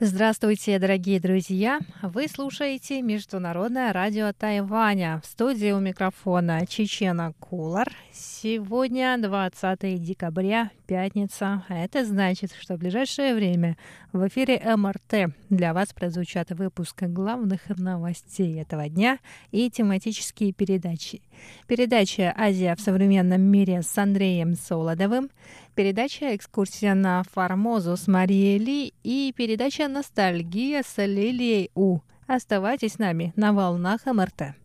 [0.00, 1.80] Здравствуйте, дорогие друзья!
[2.02, 5.20] Вы слушаете Международное радио Тайваня.
[5.24, 7.90] В студии у микрофона Чечена Кулар.
[8.12, 11.64] Сегодня 20 декабря, пятница.
[11.68, 13.76] А это значит, что в ближайшее время
[14.12, 19.18] в эфире МРТ для вас прозвучат выпуск главных новостей этого дня
[19.50, 21.22] и тематические передачи.
[21.66, 25.28] Передача «Азия в современном мире» с Андреем Солодовым,
[25.78, 32.00] передача «Экскурсия на Формозу» с Марией Ли и передача «Ностальгия» с Лилией У.
[32.26, 34.56] Оставайтесь с нами на волнах МРТ.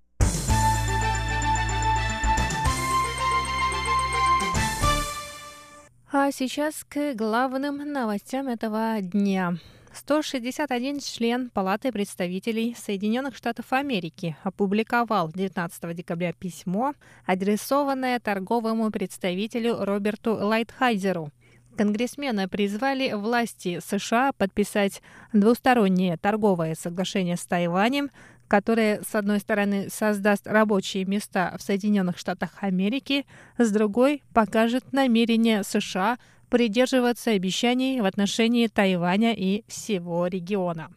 [6.12, 9.60] А сейчас к главным новостям этого дня.
[10.06, 16.94] 161 член Палаты представителей Соединенных Штатов Америки опубликовал 19 декабря письмо,
[17.26, 21.32] адресованное торговому представителю Роберту Лайтхайзеру.
[21.78, 25.02] Конгрессмены призвали власти США подписать
[25.32, 28.10] двустороннее торговое соглашение с Тайванем,
[28.50, 33.26] которое, с одной стороны, создаст рабочие места в Соединенных Штатах Америки,
[33.58, 36.18] с другой покажет намерение США
[36.54, 40.92] придерживаться обещаний в отношении Тайваня и всего региона.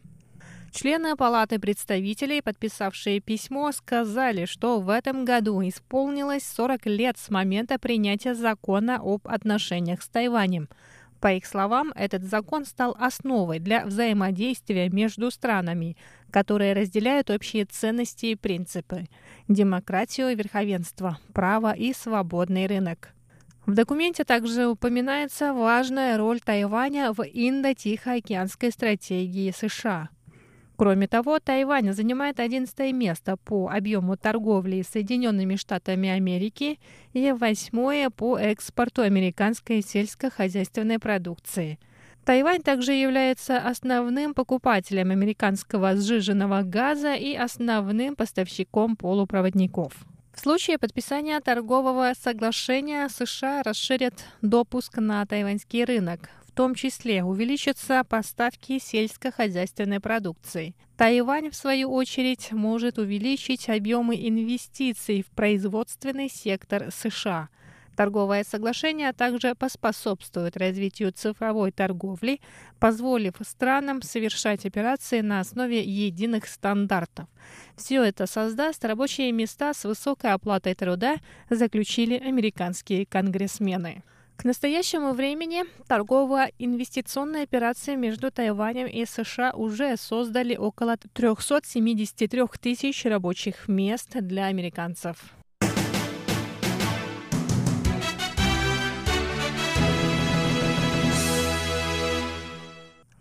[0.71, 7.79] Члены Палаты представителей, подписавшие письмо, сказали, что в этом году исполнилось 40 лет с момента
[7.79, 10.69] принятия закона об отношениях с Тайванем.
[11.23, 15.97] По их словам, этот закон стал основой для взаимодействия между странами,
[16.31, 19.07] которые разделяют общие ценности и принципы–
[19.49, 23.16] демократию, верховенство, право и свободный рынок.
[23.67, 30.09] В документе также упоминается важная роль Тайваня в Индо-Тихоокеанской стратегии США.
[30.77, 36.79] Кроме того, Тайвань занимает 11 место по объему торговли с Соединенными Штатами Америки
[37.13, 41.81] и восьмое по экспорту американской сельскохозяйственной продукции.
[42.25, 50.07] Тайвань также является основным покупателем американского сжиженного газа и основным поставщиком полупроводников.
[50.37, 58.05] В случае подписания торгового соглашения США расширят допуск на тайваньский рынок, в том числе увеличатся
[58.05, 60.77] поставки сельскохозяйственной продукции.
[60.99, 67.49] Тайвань, в свою очередь, может увеличить объемы инвестиций в производственный сектор США.
[67.97, 72.41] Торговое соглашение также поспособствует развитию цифровой торговли,
[72.79, 77.27] позволив странам совершать операции на основе единых стандартов.
[77.75, 81.17] Все это создаст рабочие места с высокой оплатой труда,
[81.49, 84.03] заключили американские конгрессмены.
[84.37, 93.67] К настоящему времени торгово-инвестиционные операции между Тайванем и США уже создали около 373 тысяч рабочих
[93.69, 95.36] мест для американцев.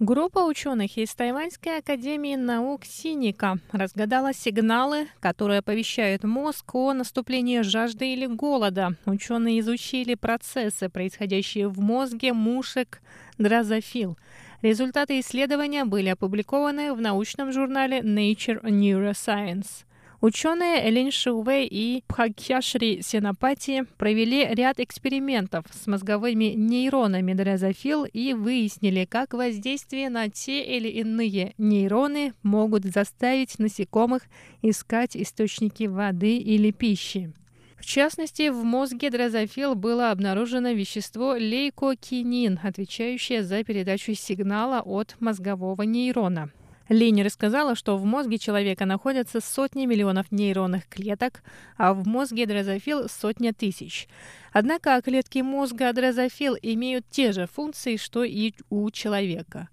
[0.07, 8.13] Группа ученых из Тайваньской академии наук Синика разгадала сигналы, которые оповещают мозг о наступлении жажды
[8.13, 8.93] или голода.
[9.07, 13.01] Ученые изучили процессы, происходящие в мозге мушек
[13.39, 14.15] дрозофил.
[14.61, 19.85] Результаты исследования были опубликованы в научном журнале Nature Neuroscience.
[20.21, 29.05] Ученые Элин Шиувей и Пхакьяшри Сенапати провели ряд экспериментов с мозговыми нейронами дрозофил и выяснили,
[29.05, 34.23] как воздействие на те или иные нейроны могут заставить насекомых
[34.61, 37.33] искать источники воды или пищи.
[37.77, 45.83] В частности, в мозге дрозофил было обнаружено вещество лейкокинин, отвечающее за передачу сигнала от мозгового
[45.83, 46.51] нейрона.
[46.89, 51.43] Лини рассказала, что в мозге человека находятся сотни миллионов нейронных клеток,
[51.77, 54.07] а в мозге дрозофил сотня тысяч.
[54.53, 59.69] Однако клетки мозга дрозофил имеют те же функции, что и у человека.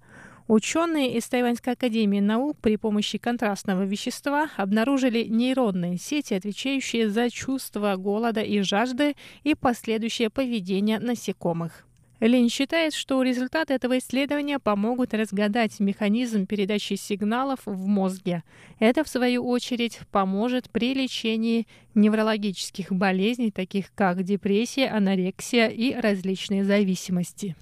[0.48, 7.96] Ученые из Тайваньской академии наук при помощи контрастного вещества обнаружили нейронные сети, отвечающие за чувство
[7.96, 11.86] голода и жажды и последующее поведение насекомых.
[12.22, 18.44] Лин считает, что результаты этого исследования помогут разгадать механизм передачи сигналов в мозге.
[18.78, 21.66] Это, в свою очередь, поможет при лечении
[21.96, 27.56] неврологических болезней, таких как депрессия, анорексия и различные зависимости.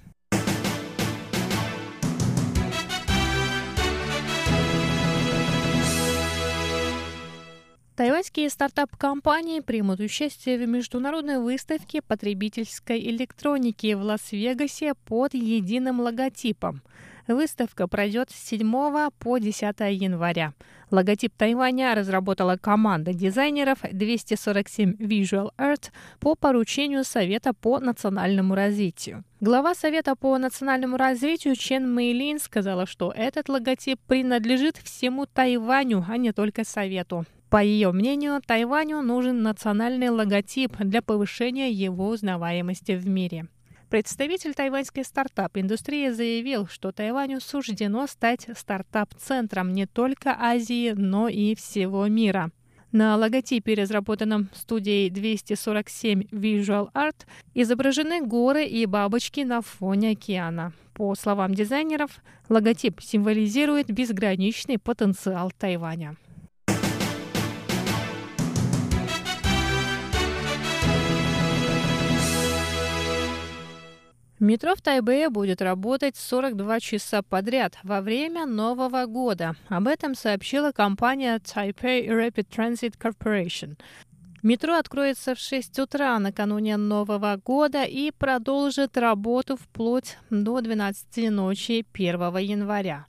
[7.95, 16.81] Тайваньские стартап-компании примут участие в международной выставке потребительской электроники в Лас-Вегасе под единым логотипом.
[17.27, 19.61] Выставка пройдет с 7 по 10
[19.91, 20.53] января.
[20.89, 29.23] Логотип Тайваня разработала команда дизайнеров 247 Visual Art по поручению Совета по национальному развитию.
[29.41, 36.17] Глава Совета по национальному развитию Чен Мэйлин сказала, что этот логотип принадлежит всему Тайваню, а
[36.17, 37.25] не только Совету.
[37.51, 43.47] По ее мнению, Тайваню нужен национальный логотип для повышения его узнаваемости в мире.
[43.89, 52.07] Представитель тайваньской стартап-индустрии заявил, что Тайваню суждено стать стартап-центром не только Азии, но и всего
[52.07, 52.51] мира.
[52.93, 60.71] На логотипе, разработанном студией 247 Visual Art, изображены горы и бабочки на фоне океана.
[60.93, 62.11] По словам дизайнеров,
[62.47, 66.15] логотип символизирует безграничный потенциал Тайваня.
[74.41, 79.55] Метро в Тайбэе будет работать 42 часа подряд во время Нового года.
[79.67, 83.77] Об этом сообщила компания Taipei Rapid Transit Corporation.
[84.41, 91.85] Метро откроется в 6 утра накануне Нового года и продолжит работу вплоть до 12 ночи
[91.93, 93.05] 1 января.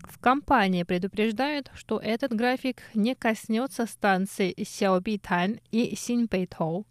[0.00, 6.84] В компании предупреждают, что этот график не коснется станций Сяобитань и Синьпэйтоу.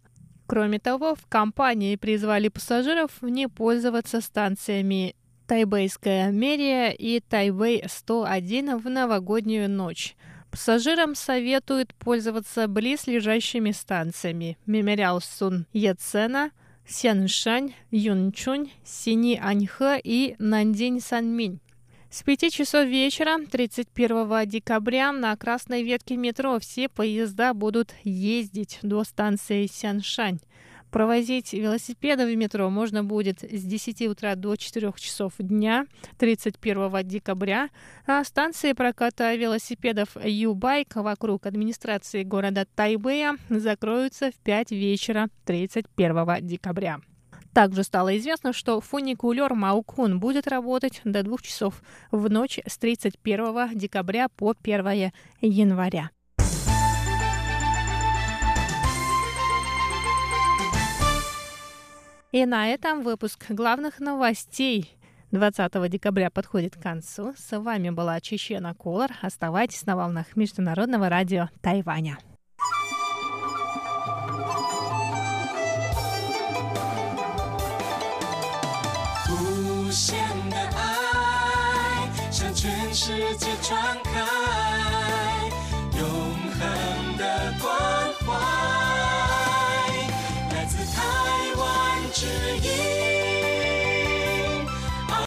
[0.46, 9.70] Кроме того, в компании призвали пассажиров не пользоваться станциями Тайбэйская мерия и Тайбэй-101 в новогоднюю
[9.70, 10.16] ночь.
[10.50, 16.50] Пассажирам советуют пользоваться близлежащими станциями Мемориал Сун Яцена,
[16.86, 21.60] Сяншань, Юнчунь, Сини Аньхэ и Нандинь Санминь.
[22.14, 29.02] С 5 часов вечера 31 декабря на красной ветке метро все поезда будут ездить до
[29.02, 30.38] станции Сяншань.
[30.92, 35.86] Провозить велосипеды в метро можно будет с 10 утра до 4 часов дня
[36.18, 37.68] 31 декабря,
[38.06, 47.00] а станции проката велосипедов Юбайк вокруг администрации города Тайбэя закроются в 5 вечера 31 декабря.
[47.54, 53.78] Также стало известно, что фуникулер Маукун будет работать до двух часов в ночь с 31
[53.78, 56.10] декабря по 1 января.
[62.32, 64.98] И на этом выпуск главных новостей
[65.30, 67.34] 20 декабря подходит к концу.
[67.36, 69.10] С вами была Чечена Колор.
[69.22, 72.18] Оставайтесь на волнах Международного радио Тайваня.
[82.94, 85.33] 世界传开。